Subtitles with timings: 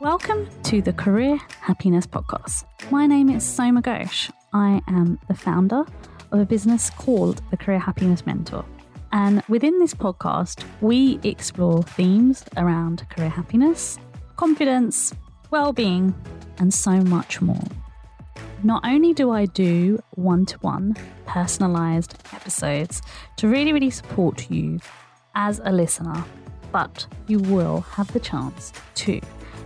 [0.00, 2.64] Welcome to the Career Happiness Podcast.
[2.90, 4.30] My name is Soma Ghosh.
[4.52, 5.84] I am the founder
[6.32, 8.64] of a business called the Career Happiness Mentor.
[9.12, 13.98] And within this podcast, we explore themes around career happiness,
[14.36, 15.12] confidence,
[15.50, 16.14] well being,
[16.58, 17.62] and so much more.
[18.62, 20.96] Not only do I do one to one
[21.26, 23.02] personalized episodes
[23.36, 24.80] to really, really support you
[25.34, 26.24] as a listener,
[26.72, 29.20] but you will have the chance to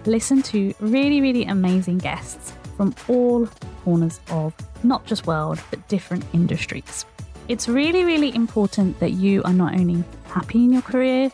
[0.07, 3.47] listen to really, really amazing guests from all
[3.85, 7.05] corners of not just world, but different industries.
[7.49, 11.31] It's really, really important that you are not only happy in your career,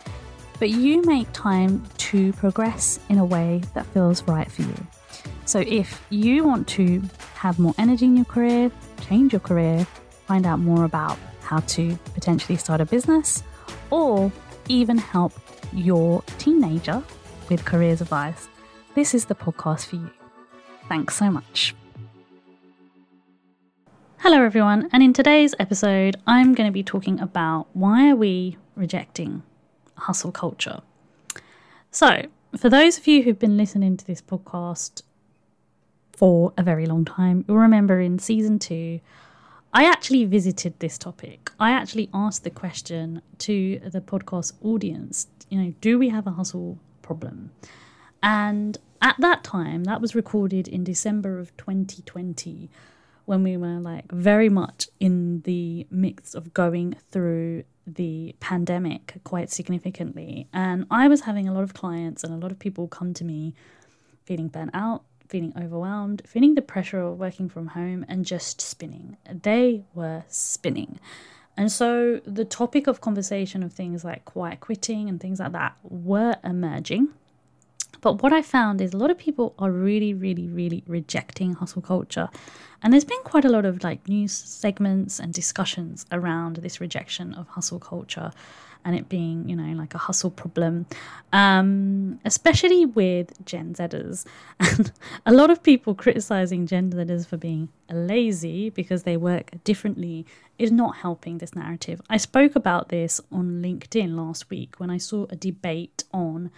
[0.58, 4.86] but you make time to progress in a way that feels right for you.
[5.46, 7.02] So, if you want to
[7.34, 8.70] have more energy in your career,
[9.08, 9.86] change your career,
[10.26, 13.42] find out more about how to potentially start a business,
[13.90, 14.30] or
[14.68, 15.32] even help
[15.72, 17.02] your teenager
[17.48, 18.48] with careers advice,
[18.94, 20.10] this is the podcast for you.
[20.88, 21.74] Thanks so much.
[24.18, 28.58] Hello, everyone, and in today's episode, I'm going to be talking about why are we
[28.76, 29.42] rejecting
[29.96, 30.82] hustle culture.
[31.90, 35.02] So, for those of you who've been listening to this podcast
[36.12, 39.00] for a very long time, you'll remember in season two,
[39.72, 41.52] I actually visited this topic.
[41.60, 46.32] I actually asked the question to the podcast audience, you know, do we have a
[46.32, 47.52] hustle problem?
[48.22, 52.68] And at that time, that was recorded in December of 2020,
[53.26, 59.50] when we were like very much in the mix of going through the pandemic quite
[59.50, 60.48] significantly.
[60.52, 63.24] And I was having a lot of clients and a lot of people come to
[63.24, 63.54] me
[64.24, 69.16] feeling burnt out, feeling overwhelmed, feeling the pressure of working from home, and just spinning.
[69.30, 70.98] They were spinning.
[71.56, 75.76] And so the topic of conversation of things like quiet quitting and things like that
[75.82, 77.08] were emerging.
[78.00, 81.82] But what I found is a lot of people are really, really, really rejecting hustle
[81.82, 82.28] culture.
[82.82, 87.34] And there's been quite a lot of like news segments and discussions around this rejection
[87.34, 88.32] of hustle culture
[88.84, 90.86] and it being, you know, like a hustle problem,
[91.32, 94.24] um, especially with Gen Zers.
[94.58, 94.92] And
[95.26, 100.26] a lot of people criticizing Gen Zers for being lazy because they work differently
[100.58, 102.00] is not helping this narrative.
[102.08, 106.50] I spoke about this on LinkedIn last week when I saw a debate on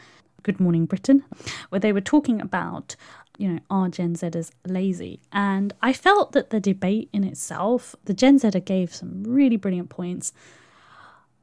[0.42, 1.24] Good Morning Britain,
[1.68, 2.96] where they were talking about,
[3.38, 5.20] you know, are Gen Zers lazy?
[5.32, 9.88] And I felt that the debate in itself, the Gen Zer gave some really brilliant
[9.88, 10.32] points,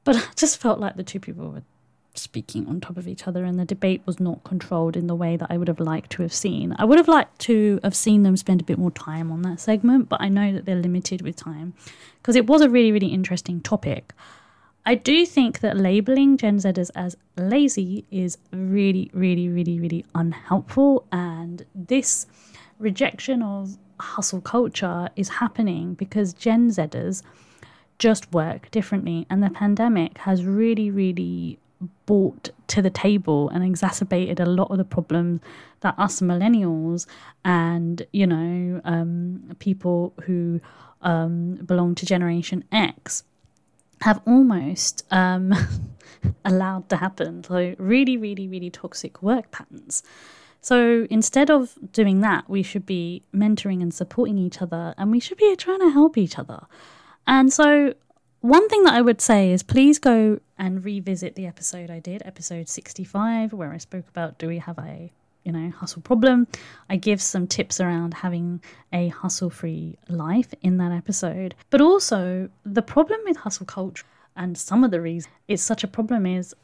[0.03, 1.63] but I just felt like the two people were
[2.15, 5.37] speaking on top of each other and the debate was not controlled in the way
[5.37, 6.75] that I would have liked to have seen.
[6.77, 9.59] I would have liked to have seen them spend a bit more time on that
[9.59, 11.73] segment, but I know that they're limited with time
[12.17, 14.13] because it was a really, really interesting topic.
[14.85, 21.05] I do think that labeling Gen Zers as lazy is really, really, really, really unhelpful.
[21.11, 22.25] And this
[22.79, 27.21] rejection of hustle culture is happening because Gen Zers
[27.99, 29.27] just work differently.
[29.29, 31.59] And the pandemic has really, really
[32.05, 35.41] brought to the table and exacerbated a lot of the problems
[35.81, 37.05] that us millennials
[37.45, 40.59] and, you know, um, people who
[41.01, 43.23] um, belong to Generation X
[44.01, 45.53] have almost um,
[46.45, 47.43] allowed to happen.
[47.43, 50.03] So, really, really, really toxic work patterns.
[50.61, 55.19] So, instead of doing that, we should be mentoring and supporting each other and we
[55.19, 56.65] should be trying to help each other.
[57.29, 57.94] And so,
[58.41, 62.23] one thing that I would say is please go and revisit the episode I did,
[62.25, 65.12] episode 65, where I spoke about do we have a
[65.44, 66.47] you know, hustle problem.
[66.89, 71.56] I give some tips around having a hustle free life in that episode.
[71.69, 75.88] But also, the problem with hustle culture and some of the reasons it's such a
[75.88, 76.56] problem is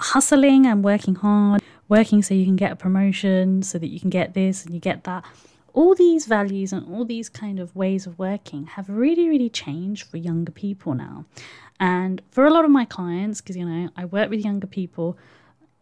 [0.00, 4.10] hustling and working hard, working so you can get a promotion, so that you can
[4.10, 5.24] get this and you get that.
[5.72, 10.06] All these values and all these kind of ways of working have really, really changed
[10.08, 11.24] for younger people now.
[11.78, 15.16] And for a lot of my clients, because you know, I work with younger people,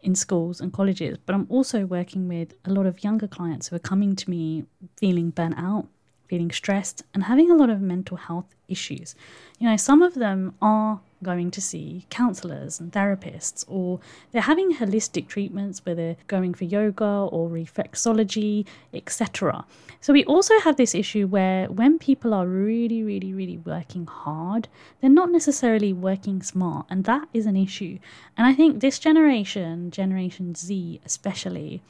[0.01, 3.75] in schools and colleges, but I'm also working with a lot of younger clients who
[3.75, 4.65] are coming to me
[4.97, 5.87] feeling burnt out,
[6.27, 9.15] feeling stressed, and having a lot of mental health issues.
[9.59, 13.99] You know, some of them are going to see counselors and therapists, or
[14.31, 19.65] they're having holistic treatments where they're going for yoga or reflexology, etc.
[20.01, 24.67] So, we also have this issue where when people are really, really, really working hard,
[25.01, 27.99] they're not necessarily working smart, and that is an issue.
[28.37, 31.81] And I think this generation, Generation Z especially,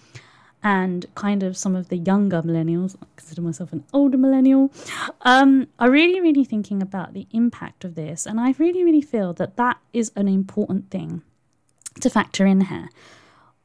[0.63, 4.71] and kind of some of the younger millennials, I consider myself an older millennial,
[5.21, 8.25] um, are really, really thinking about the impact of this.
[8.25, 11.21] And I really, really feel that that is an important thing
[12.01, 12.89] to factor in here.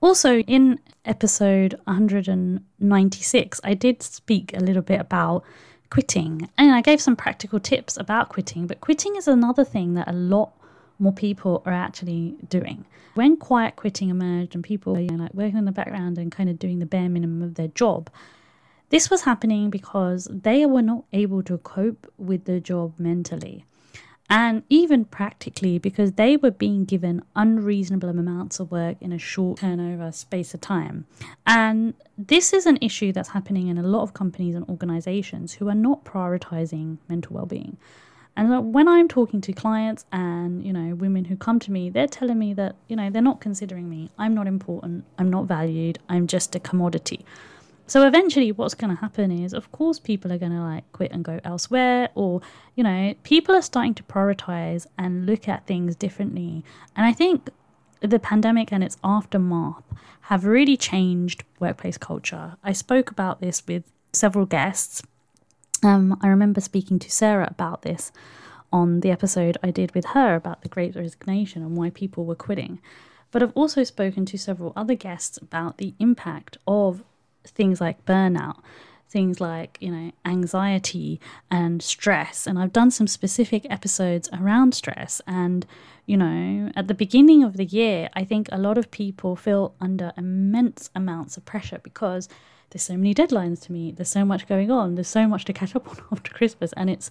[0.00, 5.44] Also, in episode 196, I did speak a little bit about
[5.90, 10.08] quitting and I gave some practical tips about quitting, but quitting is another thing that
[10.08, 10.52] a lot
[10.98, 12.84] more people are actually doing.
[13.14, 16.32] When quiet quitting emerged and people were you know, like working in the background and
[16.32, 18.10] kind of doing the bare minimum of their job,
[18.90, 23.64] this was happening because they were not able to cope with the job mentally
[24.30, 29.58] and even practically because they were being given unreasonable amounts of work in a short
[29.58, 31.06] turnover space of time.
[31.46, 35.68] And this is an issue that's happening in a lot of companies and organizations who
[35.68, 37.76] are not prioritizing mental well-being.
[38.36, 42.08] And when I'm talking to clients and, you know, women who come to me, they're
[42.08, 44.10] telling me that, you know, they're not considering me.
[44.18, 45.04] I'm not important.
[45.18, 46.00] I'm not valued.
[46.08, 47.24] I'm just a commodity.
[47.86, 51.12] So eventually, what's going to happen is, of course, people are going to like quit
[51.12, 52.40] and go elsewhere, or
[52.76, 56.64] you know, people are starting to prioritize and look at things differently.
[56.96, 57.50] And I think
[58.00, 59.84] the pandemic and its aftermath
[60.22, 62.56] have really changed workplace culture.
[62.64, 65.02] I spoke about this with several guests.
[65.84, 68.10] Um, I remember speaking to Sara about this
[68.72, 72.34] on the episode I did with her about the Great Resignation and why people were
[72.34, 72.80] quitting.
[73.30, 77.04] But I've also spoken to several other guests about the impact of
[77.44, 78.62] things like burnout,
[79.10, 81.20] things like, you know, anxiety
[81.50, 82.46] and stress.
[82.46, 85.20] And I've done some specific episodes around stress.
[85.26, 85.66] And,
[86.06, 89.74] you know, at the beginning of the year, I think a lot of people feel
[89.80, 92.28] under immense amounts of pressure because
[92.70, 95.52] there's so many deadlines to meet, there's so much going on, there's so much to
[95.52, 96.72] catch up on after Christmas.
[96.74, 97.10] And it's,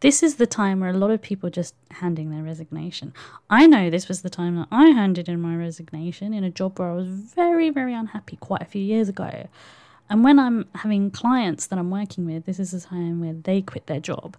[0.00, 3.12] this is the time where a lot of people just handing their resignation.
[3.48, 6.78] I know this was the time that I handed in my resignation in a job
[6.78, 9.48] where I was very, very unhappy quite a few years ago.
[10.10, 13.62] And when I'm having clients that I'm working with, this is the time where they
[13.62, 14.36] quit their job.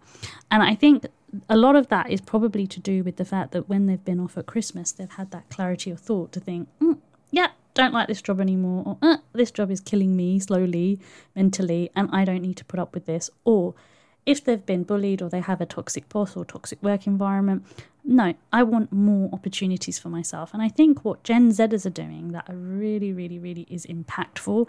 [0.51, 1.07] And I think
[1.49, 4.19] a lot of that is probably to do with the fact that when they've been
[4.19, 6.99] off at Christmas, they've had that clarity of thought to think, mm,
[7.31, 10.99] yeah, don't like this job anymore, or uh, this job is killing me slowly,
[11.35, 13.29] mentally, and I don't need to put up with this.
[13.43, 13.73] Or
[14.25, 17.65] if they've been bullied or they have a toxic boss or toxic work environment.
[18.05, 20.53] No, I want more opportunities for myself.
[20.53, 24.67] And I think what Gen Zers are doing that are really, really, really is impactful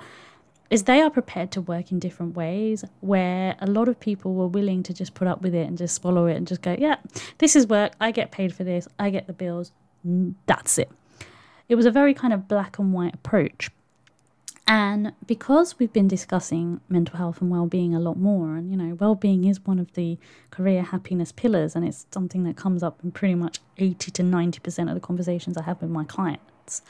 [0.70, 4.46] is they are prepared to work in different ways where a lot of people were
[4.46, 6.96] willing to just put up with it and just swallow it and just go, yeah,
[7.38, 7.92] this is work.
[8.00, 8.88] I get paid for this.
[8.98, 9.72] I get the bills.
[10.46, 10.90] That's it.
[11.68, 13.70] It was a very kind of black and white approach.
[14.66, 18.94] And because we've been discussing mental health and well-being a lot more, and you know,
[18.94, 20.16] well-being is one of the
[20.50, 24.60] career happiness pillars, and it's something that comes up in pretty much eighty to ninety
[24.60, 26.80] percent of the conversations I have with my clients.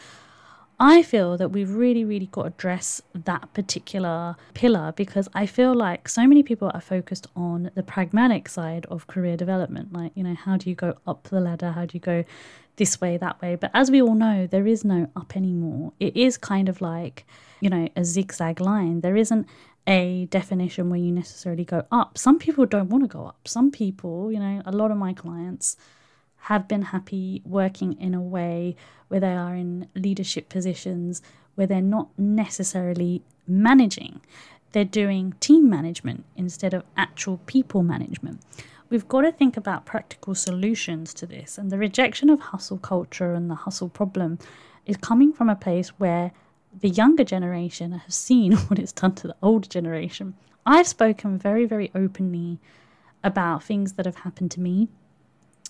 [0.78, 5.74] I feel that we've really, really got to address that particular pillar because I feel
[5.74, 9.92] like so many people are focused on the pragmatic side of career development.
[9.92, 11.72] Like, you know, how do you go up the ladder?
[11.72, 12.24] How do you go
[12.76, 13.54] this way, that way?
[13.54, 15.92] But as we all know, there is no up anymore.
[16.00, 17.24] It is kind of like,
[17.60, 19.00] you know, a zigzag line.
[19.00, 19.46] There isn't
[19.86, 22.18] a definition where you necessarily go up.
[22.18, 23.46] Some people don't want to go up.
[23.46, 25.76] Some people, you know, a lot of my clients
[26.44, 28.76] have been happy working in a way
[29.08, 31.22] where they are in leadership positions
[31.54, 34.20] where they're not necessarily managing.
[34.72, 38.40] They're doing team management instead of actual people management.
[38.90, 43.32] We've got to think about practical solutions to this, and the rejection of hustle culture
[43.32, 44.38] and the hustle problem
[44.84, 46.32] is coming from a place where
[46.78, 50.34] the younger generation has seen what it's done to the older generation.
[50.66, 52.58] I've spoken very, very openly
[53.22, 54.88] about things that have happened to me.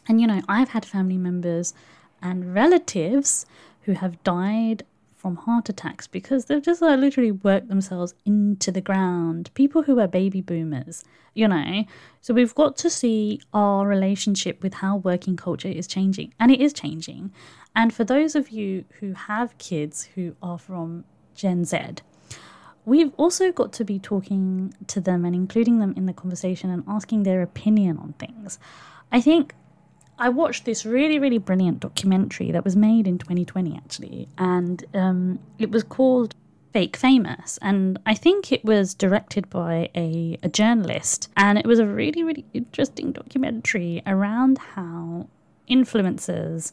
[0.09, 1.75] And, you know, I've had family members
[2.23, 3.47] and relatives
[3.83, 4.85] who have died
[5.15, 9.51] from heart attacks because they've just like, literally worked themselves into the ground.
[9.55, 11.85] People who are baby boomers, you know.
[12.21, 16.61] So we've got to see our relationship with how working culture is changing, and it
[16.61, 17.33] is changing.
[17.75, 21.79] And for those of you who have kids who are from Gen Z,
[22.85, 26.85] we've also got to be talking to them and including them in the conversation and
[26.87, 28.59] asking their opinion on things.
[29.11, 29.55] I think
[30.19, 35.41] I watched this really, really brilliant documentary that was made in 2020, actually, and um,
[35.59, 36.35] it was called
[36.73, 37.59] Fake Famous.
[37.63, 41.31] And I think it was directed by a, a journalist.
[41.37, 45.29] And it was a really, really interesting documentary around how
[45.71, 46.73] influencers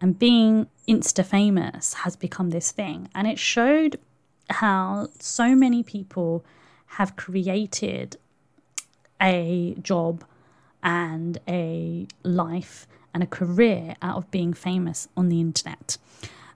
[0.00, 3.08] and being insta famous has become this thing.
[3.14, 3.98] And it showed
[4.48, 6.44] how so many people
[6.86, 8.16] have created
[9.20, 10.24] a job
[10.84, 15.96] and a life and a career out of being famous on the internet.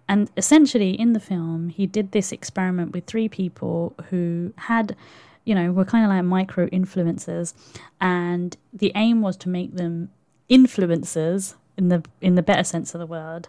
[0.09, 4.97] And essentially, in the film, he did this experiment with three people who had,
[5.45, 7.55] you know, were kind of like micro influencers,
[8.01, 10.11] and the aim was to make them
[10.49, 13.49] influencers in the in the better sense of the word,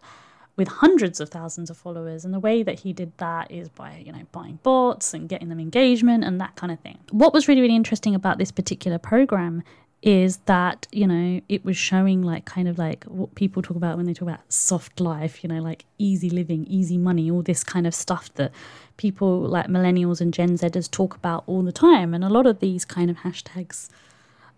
[0.57, 2.25] with hundreds of thousands of followers.
[2.25, 5.47] And the way that he did that is by, you know, buying bots and getting
[5.47, 6.99] them engagement and that kind of thing.
[7.11, 9.63] What was really, really interesting about this particular program
[10.01, 13.97] is that you know it was showing like kind of like what people talk about
[13.97, 17.65] when they talk about soft life you know like easy living easy money all this
[17.65, 18.49] kind of stuff that
[18.99, 22.13] people like millennials and gen zers talk about all the time.
[22.13, 23.87] And a lot of these kind of hashtags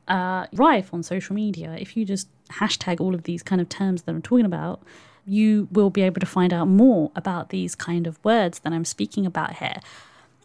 [0.08, 1.78] uh, rife on social media.
[1.80, 4.82] If you just hashtag all of these kind of terms that i'm talking about
[5.26, 8.84] you will be able to find out more about these kind of words that i'm
[8.84, 9.80] speaking about here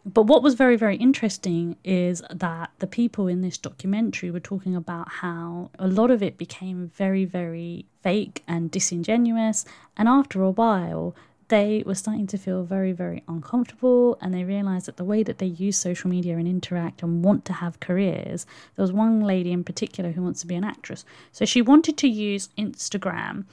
[0.07, 4.77] but what was very, very interesting is that the people in this documentary were talking
[4.77, 9.65] about how a lot of it became very, very fake and disingenuous.
[9.97, 11.17] And after a while,
[11.49, 14.17] they were starting to feel very, very uncomfortable.
[14.21, 17.45] And they realized that the way that they use social media and interact and want
[17.47, 18.47] to have careers,
[18.77, 21.05] there was one lady in particular who wants to be an actress.
[21.33, 23.45] So she wanted to use Instagram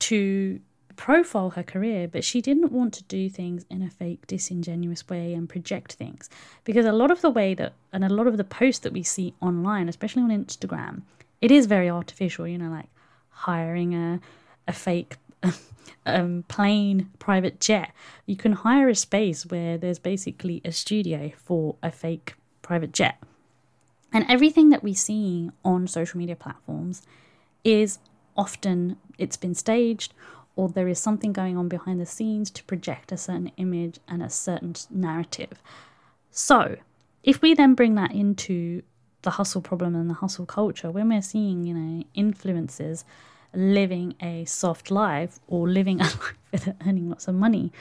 [0.00, 0.60] to
[0.96, 5.34] profile her career, but she didn't want to do things in a fake, disingenuous way
[5.34, 6.28] and project things.
[6.64, 9.02] Because a lot of the way that, and a lot of the posts that we
[9.02, 11.02] see online, especially on Instagram,
[11.40, 12.88] it is very artificial, you know, like
[13.30, 14.20] hiring a,
[14.66, 15.16] a fake
[16.06, 17.92] um, plane private jet.
[18.24, 23.22] You can hire a space where there's basically a studio for a fake private jet.
[24.12, 27.02] And everything that we see on social media platforms
[27.64, 27.98] is
[28.36, 30.12] often it's been staged
[30.56, 34.22] or there is something going on behind the scenes to project a certain image and
[34.22, 35.62] a certain narrative.
[36.30, 36.76] So,
[37.22, 38.82] if we then bring that into
[39.22, 43.04] the hustle problem and the hustle culture, when we're seeing, you know, influencers
[43.54, 47.72] living a soft life or living a life with earning lots of money,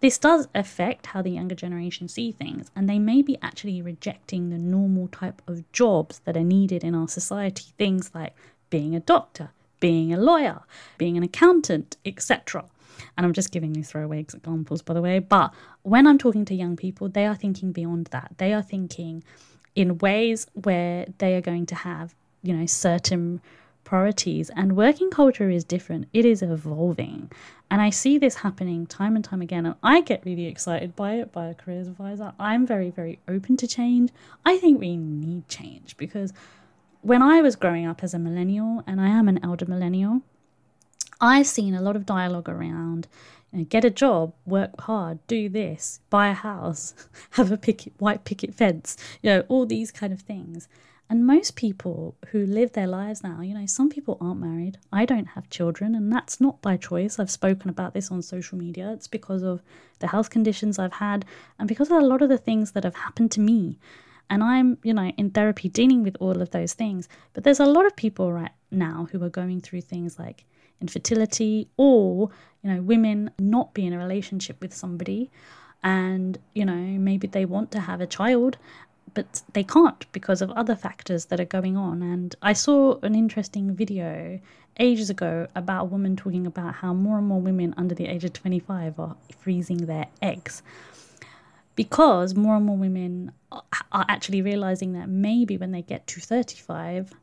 [0.00, 4.48] this does affect how the younger generation see things, and they may be actually rejecting
[4.48, 7.66] the normal type of jobs that are needed in our society.
[7.76, 8.34] Things like
[8.70, 10.60] being a doctor, being a lawyer,
[10.98, 12.64] being an accountant, etc.
[13.16, 15.18] And I'm just giving these throwaway examples, by the way.
[15.18, 18.34] But when I'm talking to young people, they are thinking beyond that.
[18.38, 19.24] They are thinking
[19.74, 23.40] in ways where they are going to have, you know, certain
[23.84, 24.50] priorities.
[24.54, 27.30] And working culture is different, it is evolving.
[27.70, 29.64] And I see this happening time and time again.
[29.64, 32.32] And I get really excited by it, by a careers advisor.
[32.38, 34.10] I'm very, very open to change.
[34.44, 36.32] I think we need change because
[37.02, 40.22] when I was growing up as a millennial, and I am an elder millennial,
[41.20, 43.06] I've seen a lot of dialogue around
[43.52, 46.94] you know, get a job, work hard, do this, buy a house,
[47.30, 50.68] have a picket, white picket fence, you know, all these kind of things.
[51.08, 54.78] And most people who live their lives now, you know, some people aren't married.
[54.92, 57.18] I don't have children, and that's not by choice.
[57.18, 58.92] I've spoken about this on social media.
[58.92, 59.60] It's because of
[59.98, 61.24] the health conditions I've had
[61.58, 63.76] and because of a lot of the things that have happened to me.
[64.30, 67.08] And I'm, you know, in therapy dealing with all of those things.
[67.34, 70.44] But there's a lot of people right now who are going through things like
[70.80, 72.30] infertility or,
[72.62, 75.30] you know, women not being in a relationship with somebody
[75.82, 78.56] and, you know, maybe they want to have a child
[79.14, 82.02] but they can't because of other factors that are going on.
[82.02, 84.40] And I saw an interesting video
[84.78, 88.24] ages ago about a woman talking about how more and more women under the age
[88.24, 90.62] of 25 are freezing their eggs
[91.80, 97.14] because more and more women are actually realizing that maybe when they get to 35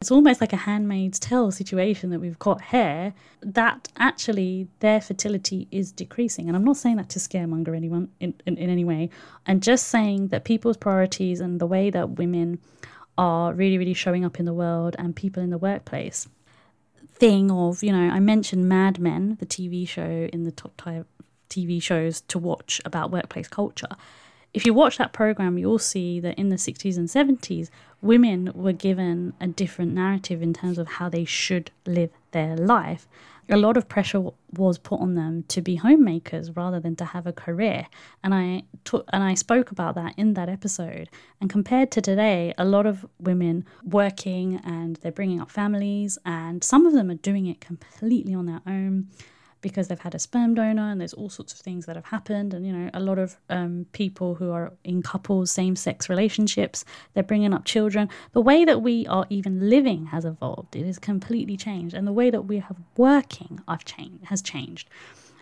[0.00, 5.66] it's almost like a handmaid's tale situation that we've got here that actually their fertility
[5.72, 6.46] is decreasing.
[6.46, 9.10] And i'm not saying that to scaremonger anyone in, in, in any way.
[9.46, 12.60] I'm just saying that people's priorities and the way that women
[13.18, 16.28] are really really showing up in the world and people in the workplace.
[17.14, 20.76] Thing of you know i mentioned mad men the tv show in the top
[21.48, 23.96] TV shows to watch about workplace culture.
[24.54, 27.70] If you watch that program, you'll see that in the 60s and 70s,
[28.00, 33.08] women were given a different narrative in terms of how they should live their life.
[33.50, 37.26] A lot of pressure was put on them to be homemakers rather than to have
[37.26, 37.88] a career,
[38.22, 41.10] and I took and I spoke about that in that episode.
[41.42, 46.64] And compared to today, a lot of women working and they're bringing up families, and
[46.64, 49.08] some of them are doing it completely on their own
[49.64, 52.52] because they've had a sperm donor and there's all sorts of things that have happened.
[52.52, 57.22] And you know a lot of um, people who are in couples same-sex relationships they're
[57.32, 58.10] bringing up children.
[58.32, 60.76] The way that we are even living has evolved.
[60.76, 61.94] It has completely changed.
[61.94, 64.90] And the way that we have working i've changed has changed.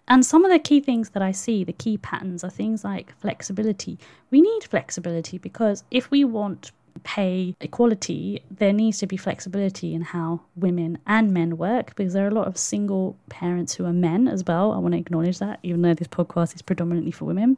[0.07, 3.19] And some of the key things that I see, the key patterns, are things like
[3.19, 3.99] flexibility.
[4.31, 6.71] We need flexibility because if we want
[7.05, 12.25] pay equality, there needs to be flexibility in how women and men work because there
[12.25, 14.73] are a lot of single parents who are men as well.
[14.73, 17.57] I want to acknowledge that, even though this podcast is predominantly for women.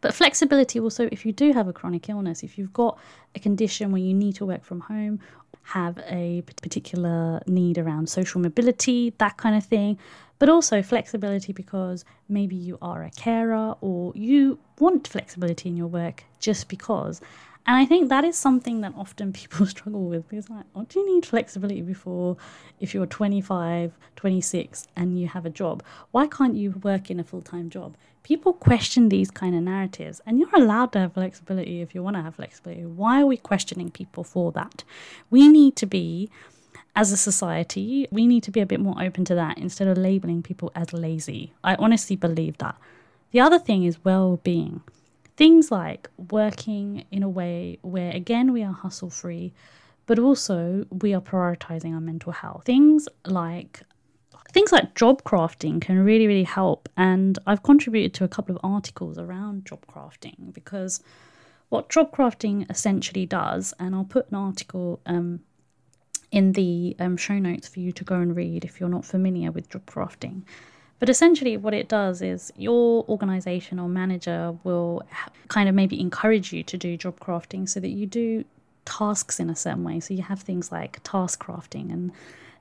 [0.00, 2.98] But flexibility also, if you do have a chronic illness, if you've got
[3.34, 5.20] a condition where you need to work from home,
[5.62, 9.96] have a particular need around social mobility, that kind of thing.
[10.42, 15.86] but also flexibility because maybe you are a carer or you want flexibility in your
[15.86, 17.20] work just because.
[17.64, 21.00] And I think that is something that often people struggle with because, like, what do
[21.00, 22.36] you need flexibility before
[22.80, 25.82] if you're 25, 26 and you have a job?
[26.10, 27.96] Why can't you work in a full time job?
[28.24, 32.16] People question these kind of narratives, and you're allowed to have flexibility if you want
[32.16, 32.84] to have flexibility.
[32.84, 34.84] Why are we questioning people for that?
[35.28, 36.30] We need to be
[36.94, 39.96] as a society, we need to be a bit more open to that instead of
[39.96, 41.52] labeling people as lazy.
[41.64, 42.76] I honestly believe that.
[43.30, 44.82] The other thing is well being.
[45.36, 49.52] Things like working in a way where, again, we are hustle free,
[50.06, 52.64] but also we are prioritizing our mental health.
[52.64, 53.82] Things like
[54.50, 58.60] things like job crafting can really really help and i've contributed to a couple of
[58.62, 61.02] articles around job crafting because
[61.70, 65.40] what job crafting essentially does and i'll put an article um,
[66.32, 69.52] in the um, show notes for you to go and read if you're not familiar
[69.52, 70.42] with job crafting.
[71.02, 75.02] But essentially, what it does is your organization or manager will
[75.48, 78.44] kind of maybe encourage you to do job crafting so that you do
[78.84, 79.98] tasks in a certain way.
[79.98, 82.12] So you have things like task crafting, and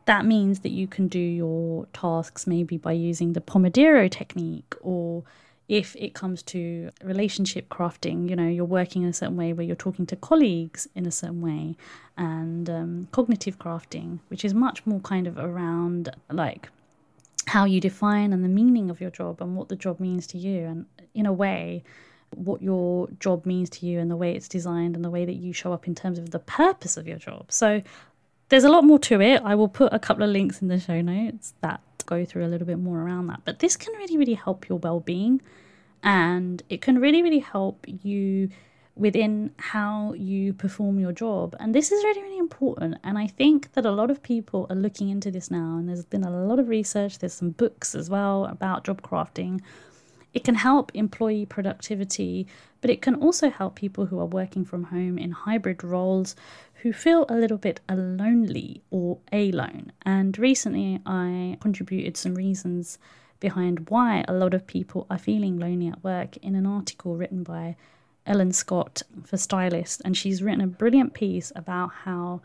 [0.06, 5.22] that means that you can do your tasks maybe by using the Pomodoro technique or
[5.68, 9.68] if it comes to relationship crafting, you know, you're working in a certain way where
[9.68, 11.78] you're talking to colleagues in a certain way,
[12.18, 16.70] and um, cognitive crafting, which is much more kind of around like
[17.52, 20.38] how you define and the meaning of your job and what the job means to
[20.38, 21.84] you, and in a way,
[22.34, 25.36] what your job means to you and the way it's designed and the way that
[25.36, 27.52] you show up in terms of the purpose of your job.
[27.52, 27.82] So
[28.48, 29.42] there's a lot more to it.
[29.44, 32.48] I will put a couple of links in the show notes that go through a
[32.48, 33.42] little bit more around that.
[33.44, 35.42] But this can really, really help your well being
[36.04, 38.50] and it can really, really help you
[38.96, 41.56] within how you perform your job.
[41.60, 42.98] And this is really, really important.
[43.04, 46.06] And I think that a lot of people are looking into this now, and there's
[46.06, 49.62] been a lot of research, there's some books as well about job crafting.
[50.34, 52.48] It can help employee productivity,
[52.80, 56.36] but it can also help people who are working from home in hybrid roles
[56.76, 59.92] who feel a little bit lonely or alone.
[60.04, 62.98] And recently I contributed some reasons
[63.40, 67.44] behind why a lot of people are feeling lonely at work in an article written
[67.44, 67.76] by
[68.26, 70.02] Ellen Scott for Stylist.
[70.06, 72.42] And she's written a brilliant piece about how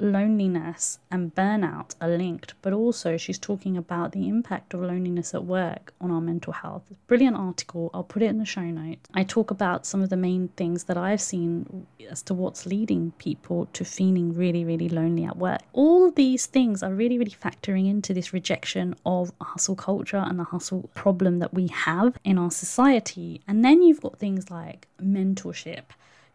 [0.00, 5.44] loneliness and burnout are linked, but also she's talking about the impact of loneliness at
[5.44, 6.82] work on our mental health.
[7.06, 7.90] Brilliant article.
[7.92, 9.08] I'll put it in the show notes.
[9.14, 13.12] I talk about some of the main things that I've seen as to what's leading
[13.18, 15.60] people to feeling really, really lonely at work.
[15.72, 20.44] All these things are really, really factoring into this rejection of hustle culture and the
[20.44, 23.40] hustle problem that we have in our society.
[23.46, 25.84] And then you've got things like mentorship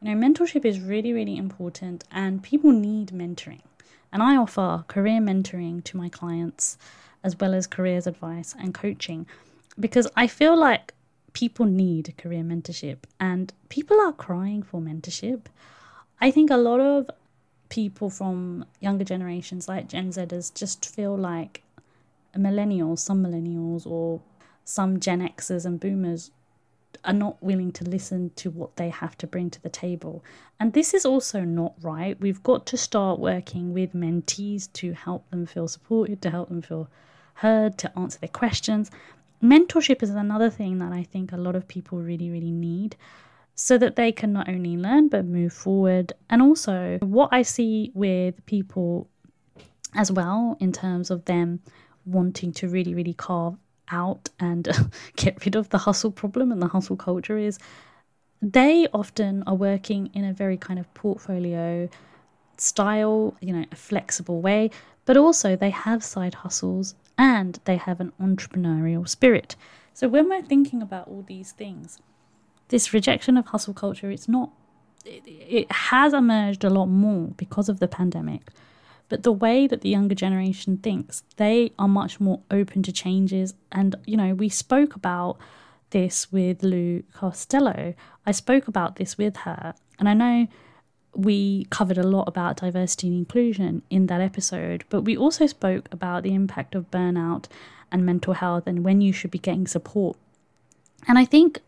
[0.04, 3.62] you know, mentorship is really, really important, and people need mentoring.
[4.12, 6.78] And I offer career mentoring to my clients
[7.24, 9.26] as well as careers advice and coaching
[9.80, 10.94] because I feel like
[11.32, 15.46] people need career mentorship and people are crying for mentorship.
[16.20, 17.10] I think a lot of
[17.70, 21.64] people from younger generations like Gen Zers just feel like
[22.38, 24.22] millennials, some millennials, or
[24.66, 26.30] some Gen Xers and boomers
[27.04, 30.24] are not willing to listen to what they have to bring to the table.
[30.60, 32.20] And this is also not right.
[32.20, 36.62] We've got to start working with mentees to help them feel supported, to help them
[36.62, 36.90] feel
[37.36, 38.92] heard, to answer their questions.
[39.42, 42.96] Mentorship is another thing that I think a lot of people really, really need
[43.56, 46.14] so that they can not only learn but move forward.
[46.30, 49.08] And also, what I see with people
[49.96, 51.60] as well in terms of them
[52.06, 53.56] wanting to really, really carve
[53.92, 54.68] out and
[55.16, 57.60] get rid of the hustle problem and the hustle culture is
[58.42, 61.90] they often are working in a very kind of portfolio
[62.58, 64.70] style, you know, a flexible way,
[65.06, 69.56] but also they have side hustles and they have an entrepreneurial spirit.
[69.94, 72.00] So when we're thinking about all these things,
[72.70, 74.52] this rejection of hustle culture, it's not,
[75.06, 78.50] it, it has emerged a lot more because of the pandemic.
[79.14, 83.54] But the way that the younger generation thinks, they are much more open to changes.
[83.72, 85.38] And, you know, we spoke about
[85.92, 87.94] this with Lou Costello.
[88.26, 89.76] I spoke about this with her.
[90.00, 90.48] And I know
[91.14, 95.88] we covered a lot about diversity and inclusion in that episode, but we also spoke
[95.92, 97.46] about the impact of burnout
[97.92, 100.18] and mental health and when you should be getting support.
[101.08, 101.60] And I think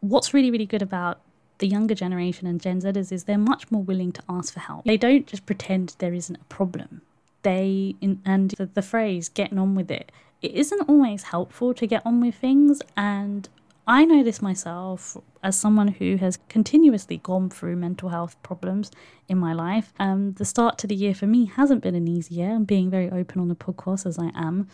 [0.00, 1.20] what's really, really good about
[1.60, 4.84] the younger generation and Gen Zers is they're much more willing to ask for help.
[4.84, 7.02] They don't just pretend there isn't a problem.
[7.42, 10.10] They in, and the, the phrase "getting on with it."
[10.42, 13.48] It isn't always helpful to get on with things, and
[13.86, 18.90] I know this myself as someone who has continuously gone through mental health problems
[19.28, 19.92] in my life.
[19.98, 22.52] Um, the start to the year for me hasn't been an easy year.
[22.52, 24.68] I'm being very open on the podcast as I am.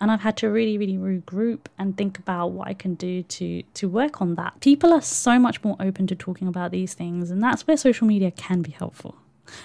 [0.00, 3.62] And I've had to really, really regroup and think about what I can do to
[3.62, 4.60] to work on that.
[4.60, 8.06] People are so much more open to talking about these things, and that's where social
[8.06, 9.16] media can be helpful.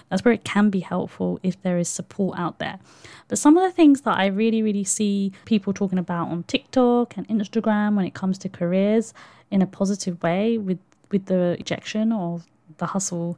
[0.10, 2.80] That's where it can be helpful if there is support out there.
[3.28, 7.18] But some of the things that I really, really see people talking about on TikTok
[7.18, 9.14] and Instagram when it comes to careers
[9.52, 10.80] in a positive way with
[11.12, 12.46] with the rejection of
[12.78, 13.38] the hustle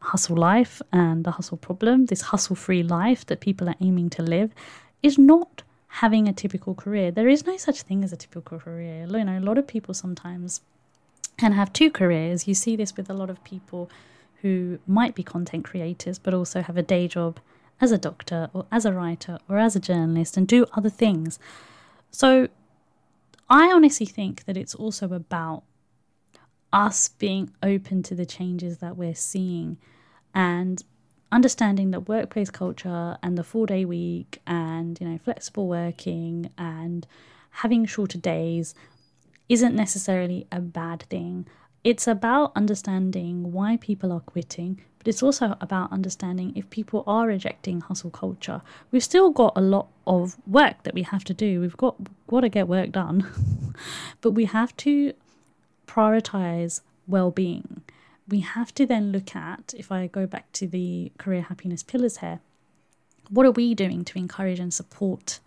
[0.00, 4.22] hustle life and the hustle problem, this hustle free life that people are aiming to
[4.22, 4.52] live,
[5.02, 7.10] is not having a typical career.
[7.10, 9.06] There is no such thing as a typical career.
[9.08, 10.60] You know, a lot of people sometimes
[11.36, 12.46] can have two careers.
[12.46, 13.90] You see this with a lot of people
[14.42, 17.40] who might be content creators but also have a day job
[17.80, 21.38] as a doctor or as a writer or as a journalist and do other things.
[22.10, 22.48] So
[23.48, 25.62] I honestly think that it's also about
[26.72, 29.78] us being open to the changes that we're seeing
[30.34, 30.84] and
[31.30, 37.06] understanding that workplace culture and the four day week and you know flexible working and
[37.50, 38.74] having shorter days
[39.48, 41.46] isn't necessarily a bad thing.
[41.84, 47.28] It's about understanding why people are quitting but it's also about understanding if people are
[47.28, 48.62] rejecting hustle culture.
[48.90, 51.60] We've still got a lot of work that we have to do.
[51.60, 53.26] We've got got to get work done
[54.20, 55.12] but we have to
[55.86, 57.82] prioritize well-being
[58.28, 62.18] we have to then look at if i go back to the career happiness pillars
[62.18, 62.40] here
[63.30, 65.40] what are we doing to encourage and support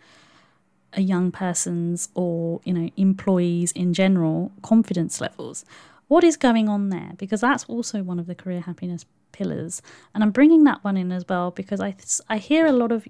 [0.93, 5.65] a young person's or you know employees in general confidence levels?
[6.07, 7.13] What is going on there?
[7.17, 9.81] Because that's also one of the career happiness pillars.
[10.13, 11.95] And i'm bringing that one in as well because i
[12.29, 13.07] i hear a lot of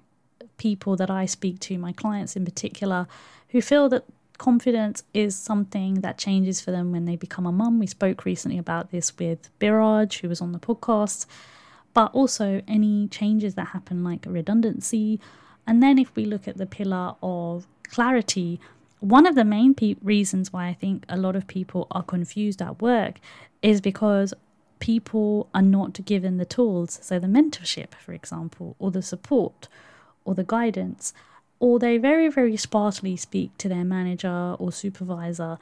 [0.56, 3.08] people that i speak to my clients in particular
[3.48, 4.04] who feel that
[4.42, 7.78] confidence is something that changes for them when they become a mum.
[7.78, 11.26] We spoke recently about this with Biraj, who was on the podcast,
[11.94, 15.20] but also any changes that happen, like redundancy.
[15.64, 18.58] And then if we look at the pillar of clarity,
[18.98, 22.60] one of the main pe- reasons why I think a lot of people are confused
[22.60, 23.20] at work
[23.62, 24.34] is because
[24.80, 26.98] people are not given the tools.
[27.00, 29.68] So, the mentorship, for example, or the support
[30.24, 31.14] or the guidance
[31.62, 35.58] or they very, very sparsely speak to their manager or supervisor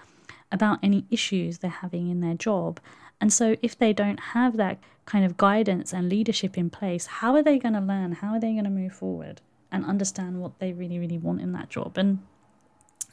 [0.51, 2.81] about any issues they're having in their job.
[3.21, 7.35] And so, if they don't have that kind of guidance and leadership in place, how
[7.35, 8.13] are they going to learn?
[8.13, 11.53] How are they going to move forward and understand what they really, really want in
[11.53, 11.99] that job?
[11.99, 12.21] And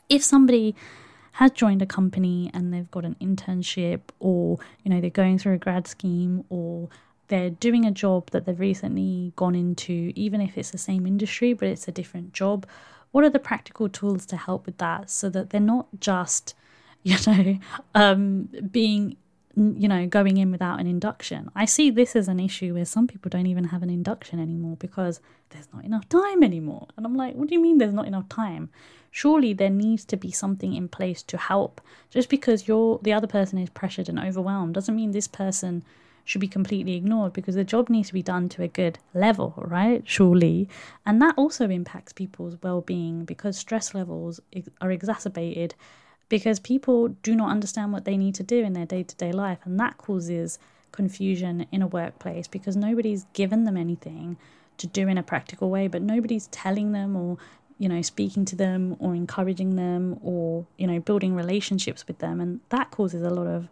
[0.08, 0.73] if somebody
[1.34, 5.54] has joined a company and they've got an internship or you know they're going through
[5.56, 6.88] a grad scheme or
[7.27, 11.53] they're doing a job that they've recently gone into, even if it's the same industry,
[11.53, 12.65] but it's a different job.
[13.11, 16.55] What are the practical tools to help with that so that they're not just,
[17.03, 17.59] you know,
[17.95, 19.17] um, being,
[19.55, 21.49] you know, going in without an induction?
[21.55, 24.77] I see this as an issue where some people don't even have an induction anymore
[24.77, 26.87] because there's not enough time anymore.
[26.95, 28.69] And I'm like, what do you mean there's not enough time?
[29.11, 31.81] Surely there needs to be something in place to help.
[32.09, 35.83] Just because you're the other person is pressured and overwhelmed doesn't mean this person
[36.27, 39.53] should be completely ignored because the job needs to be done to a good level,
[39.65, 40.03] right?
[40.05, 40.67] Surely.
[41.05, 44.41] And that also impacts people's well being because stress levels
[44.81, 45.73] are exacerbated
[46.27, 49.31] because people do not understand what they need to do in their day to day
[49.31, 49.59] life.
[49.63, 50.59] And that causes
[50.91, 54.35] confusion in a workplace because nobody's given them anything
[54.79, 57.37] to do in a practical way, but nobody's telling them or
[57.77, 62.41] you know speaking to them or encouraging them or you know building relationships with them
[62.41, 63.67] and that causes a lot of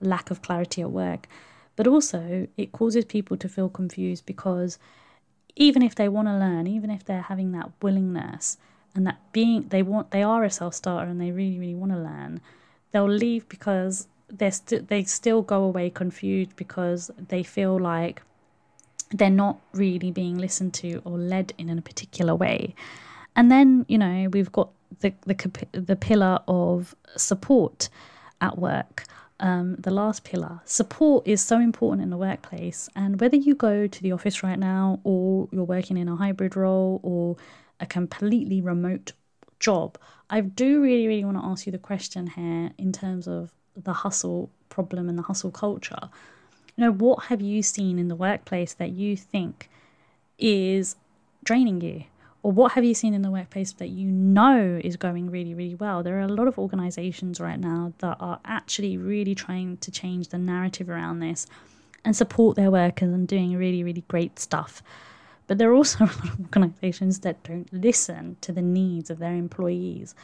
[0.00, 1.28] lack of clarity at work
[1.76, 4.78] but also, it causes people to feel confused because
[5.56, 8.58] even if they want to learn, even if they're having that willingness
[8.94, 11.92] and that being they want they are a self starter and they really really want
[11.92, 12.40] to learn,
[12.92, 18.22] they'll leave because they're st- they still go away confused because they feel like
[19.10, 22.74] they're not really being listened to or led in a particular way.
[23.36, 27.88] And then you know we've got the the the pillar of support
[28.40, 29.04] at work
[29.42, 30.60] um, the last pillar.
[30.64, 32.88] Support is so important in the workplace.
[32.94, 36.56] And whether you go to the office right now or you're working in a hybrid
[36.56, 37.36] role or
[37.80, 39.12] a completely remote
[39.58, 39.98] job,
[40.30, 43.92] I do really, really want to ask you the question here in terms of the
[43.92, 46.08] hustle problem and the hustle culture.
[46.76, 49.68] You know, what have you seen in the workplace that you think
[50.38, 50.94] is
[51.44, 52.04] draining you?
[52.42, 55.76] Or what have you seen in the workplace that you know is going really, really
[55.76, 56.02] well?
[56.02, 60.28] There are a lot of organizations right now that are actually really trying to change
[60.28, 61.46] the narrative around this
[62.04, 64.82] and support their workers and doing really, really great stuff.
[65.46, 69.20] But there are also a lot of organizations that don't listen to the needs of
[69.20, 70.16] their employees.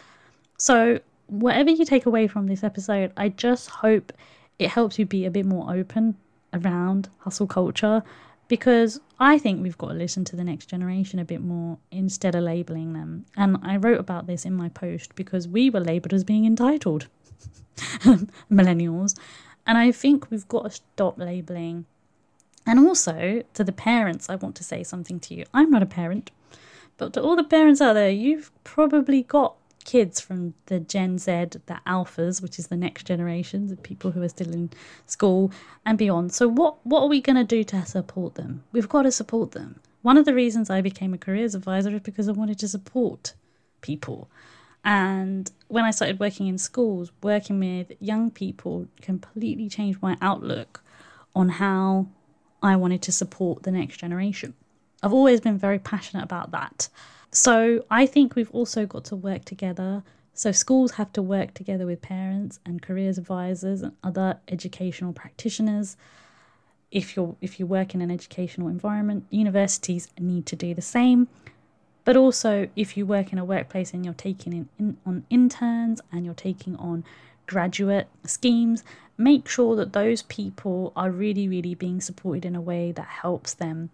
[0.57, 4.13] So, whatever you take away from this episode, I just hope
[4.59, 6.17] it helps you be a bit more open
[6.53, 8.03] around hustle culture
[8.49, 12.35] because I think we've got to listen to the next generation a bit more instead
[12.35, 13.27] of labeling them.
[13.37, 17.09] And I wrote about this in my post because we were labeled as being entitled
[18.51, 19.17] millennials.
[19.67, 21.85] And I think we've got to stop labeling.
[22.67, 25.45] And also to the parents, I want to say something to you.
[25.53, 26.31] I'm not a parent,
[26.97, 29.57] but to all the parents out there, you've probably got
[29.89, 31.33] kids from the Gen Z,
[31.65, 34.69] the alphas, which is the next generation, the people who are still in
[35.07, 35.51] school
[35.87, 36.31] and beyond.
[36.35, 38.63] So what what are we going to do to support them?
[38.71, 39.81] We've got to support them.
[40.03, 43.33] One of the reasons I became a careers advisor is because I wanted to support
[43.81, 44.29] people.
[44.85, 50.83] And when I started working in schools, working with young people completely changed my outlook
[51.35, 52.09] on how
[52.63, 54.53] I wanted to support the next generation.
[55.03, 56.91] I've always been very passionate about that.
[57.39, 60.03] So I think we've also got to work together.
[60.35, 65.97] So schools have to work together with parents and careers advisors and other educational practitioners.
[66.91, 71.29] If you're if you work in an educational environment, universities need to do the same.
[72.05, 76.01] But also, if you work in a workplace and you're taking in, in on interns
[76.11, 77.05] and you're taking on
[77.47, 78.83] graduate schemes,
[79.17, 83.55] make sure that those people are really, really being supported in a way that helps
[83.55, 83.91] them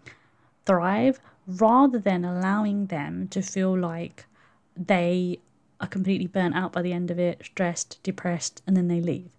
[0.65, 4.27] thrive rather than allowing them to feel like
[4.77, 5.39] they
[5.81, 9.31] are completely burnt out by the end of it, stressed, depressed, and then they leave.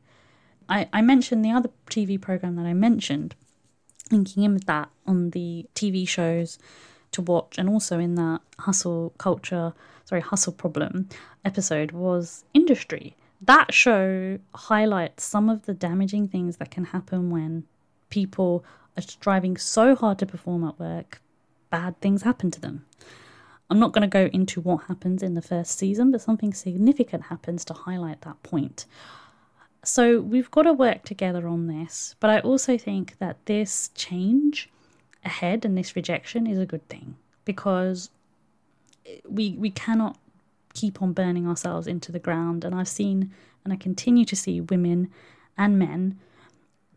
[0.67, 3.35] I, I mentioned the other TV program that I mentioned,
[4.11, 6.57] linking in with that on the TV shows
[7.11, 11.09] to watch, and also in that hustle culture, sorry, hustle problem
[11.43, 13.15] episode was industry.
[13.41, 17.63] That show highlights some of the damaging things that can happen when
[18.09, 18.63] people
[18.97, 21.21] are striving so hard to perform at work,
[21.75, 22.85] bad things happen to them.
[23.69, 27.23] I'm not going to go into what happens in the first season, but something significant
[27.23, 28.85] happens to highlight that point.
[29.83, 34.69] So we've got to work together on this, but I also think that this change
[35.25, 38.09] ahead and this rejection is a good thing because
[39.27, 40.17] we we cannot
[40.73, 43.31] keep on burning ourselves into the ground and I've seen
[43.63, 45.11] and I continue to see women
[45.57, 46.19] and men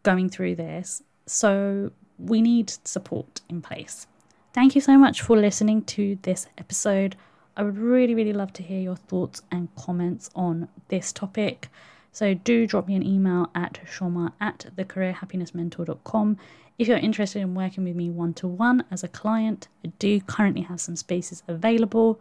[0.05, 1.03] going through this.
[1.27, 4.07] So we need support in place.
[4.55, 7.17] Thank you so much for listening to this episode.
[7.57, 11.69] I would really, really love to hear your thoughts and comments on this topic.
[12.13, 16.39] So do drop me an email at shoma at thecareerhappinessmentor.com.
[16.79, 20.21] If you're interested in working with me one to one as a client, I do
[20.23, 22.19] currently have some spaces available.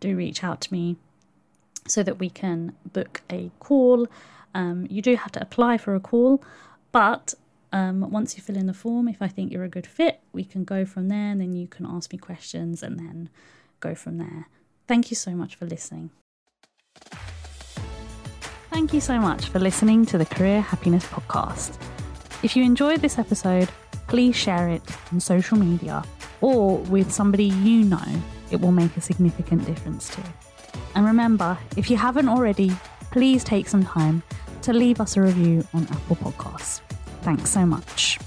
[0.00, 0.96] Do reach out to me
[1.86, 4.08] so that we can book a call.
[4.54, 6.42] Um, you do have to apply for a call,
[6.90, 7.34] but
[7.72, 10.44] um, once you fill in the form, if I think you're a good fit, we
[10.44, 13.30] can go from there and then you can ask me questions and then
[13.80, 14.48] go from there.
[14.86, 16.10] Thank you so much for listening.
[18.70, 21.78] Thank you so much for listening to the Career Happiness Podcast.
[22.42, 23.68] If you enjoyed this episode,
[24.08, 26.02] please share it on social media
[26.40, 30.22] or with somebody you know it will make a significant difference to.
[30.94, 32.72] And remember, if you haven't already,
[33.12, 34.22] please take some time
[34.62, 36.80] to leave us a review on Apple Podcasts.
[37.22, 38.18] Thanks so much.